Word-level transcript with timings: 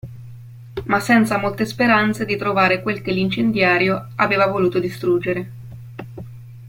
Ma 0.85 0.99
senza 0.99 1.37
molte 1.37 1.63
speranze 1.63 2.25
di 2.25 2.35
trovare 2.35 2.81
quel 2.81 3.03
che 3.03 3.11
l'incendiario 3.11 4.07
aveva 4.15 4.47
voluto 4.47 4.79
distruggere. 4.79 5.51